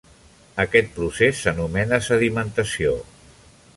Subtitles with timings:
[0.63, 2.95] Aquest procés s'anomena sedimentació.